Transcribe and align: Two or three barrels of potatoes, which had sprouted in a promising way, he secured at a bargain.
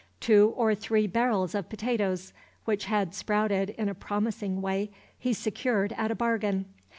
Two 0.19 0.51
or 0.57 0.73
three 0.73 1.05
barrels 1.05 1.53
of 1.53 1.69
potatoes, 1.69 2.33
which 2.65 2.85
had 2.85 3.13
sprouted 3.13 3.69
in 3.77 3.87
a 3.87 3.93
promising 3.93 4.59
way, 4.59 4.89
he 5.15 5.31
secured 5.31 5.93
at 5.95 6.09
a 6.09 6.15
bargain. 6.15 6.65